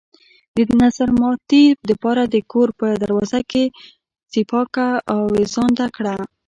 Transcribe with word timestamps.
د 0.69 0.69
نظرماتي 0.83 1.63
د 1.89 1.91
پاره 2.03 2.23
د 2.33 2.35
كور 2.51 2.69
په 2.79 2.87
دروازه 3.03 3.39
کښې 3.51 3.65
څپياكه 4.31 4.87
اوېزانده 5.15 5.87
کړه۔ 5.95 6.15